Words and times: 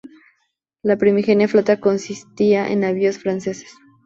La 0.81 0.97
primigenia 0.97 1.47
flota 1.47 1.79
consistía 1.79 2.67
en 2.71 2.79
navíos 2.79 3.19
franceses. 3.19 3.75